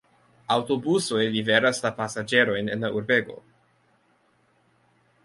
Aŭtobusoj 0.53 1.19
liveras 1.35 1.81
la 1.83 1.91
pasaĝerojn 1.99 2.71
en 2.77 2.87
la 2.87 2.91
urbego. 3.01 3.39